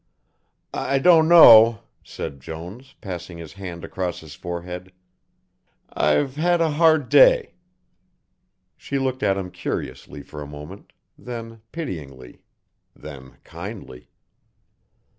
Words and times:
"I 0.73 0.97
don't 0.97 1.29
know," 1.29 1.81
said 2.03 2.39
Jones, 2.39 2.95
passing 3.01 3.37
his 3.37 3.53
hand 3.53 3.85
across 3.85 4.19
his 4.21 4.33
forehead. 4.33 4.91
"I've 5.93 6.37
had 6.37 6.59
a 6.59 6.71
hard 6.71 7.07
day." 7.07 7.53
She 8.75 8.97
looked 8.97 9.21
at 9.21 9.37
him 9.37 9.51
curiously 9.51 10.23
for 10.23 10.41
a 10.41 10.47
moment, 10.47 10.91
then 11.19 11.61
pityingly, 11.71 12.41
then 12.95 13.37
kindly. 13.43 14.09